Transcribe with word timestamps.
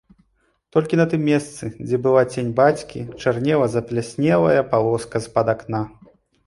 Толькі 0.77 0.97
на 1.01 1.05
тым 1.11 1.21
месцы, 1.31 1.69
дзе 1.85 1.99
была 2.07 2.23
цень 2.37 2.51
бацькі, 2.63 3.05
чарнела 3.21 3.67
запляснелая 3.75 4.61
палоска 4.75 5.17
з-пад 5.29 5.47
акна. 5.57 5.89